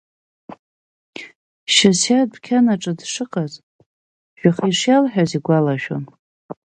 [1.73, 3.53] Шьасиа адәқьанаҿ дшыҟаз
[4.39, 6.03] жәаха ишиалҳәаз игәалашәон.